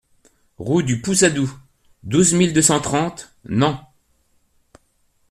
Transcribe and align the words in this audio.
Rue 0.57 0.83
du 0.83 0.99
Pouzadou, 0.99 1.47
douze 2.01 2.33
mille 2.33 2.53
deux 2.53 2.61
cent 2.63 2.79
trente 2.81 3.35
Nant 3.45 3.93